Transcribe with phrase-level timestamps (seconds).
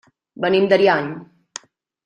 [0.45, 1.13] Venim d'Ariany.